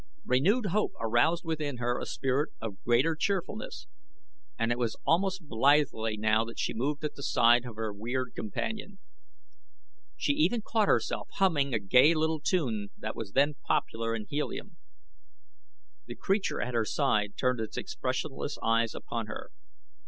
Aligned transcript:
Renewed 0.25 0.65
hope 0.71 0.93
aroused 0.99 1.45
within 1.45 1.77
her 1.77 1.99
a 1.99 2.07
spirit 2.07 2.49
of 2.59 2.81
greater 2.81 3.15
cheerfulness, 3.15 3.85
and 4.57 4.71
it 4.71 4.79
was 4.79 4.97
almost 5.05 5.43
blithely 5.47 6.17
now 6.17 6.43
that 6.43 6.57
she 6.57 6.73
moved 6.73 7.03
at 7.03 7.13
the 7.13 7.21
side 7.21 7.65
of 7.65 7.75
her 7.75 7.93
weird 7.93 8.33
companion. 8.35 8.97
She 10.17 10.33
even 10.33 10.63
caught 10.63 10.87
herself 10.87 11.29
humming 11.35 11.75
a 11.75 11.79
gay 11.79 12.15
little 12.15 12.39
tune 12.41 12.87
that 12.97 13.15
was 13.15 13.33
then 13.33 13.57
popular 13.63 14.15
in 14.15 14.25
Helium. 14.27 14.77
The 16.07 16.15
creature 16.15 16.59
at 16.61 16.73
her 16.73 16.83
side 16.83 17.37
turned 17.37 17.59
its 17.59 17.77
expressionless 17.77 18.57
eyes 18.63 18.95
upon 18.95 19.27
her. 19.27 19.51